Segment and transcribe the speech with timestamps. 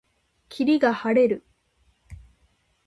[0.49, 1.45] 霧が晴れる。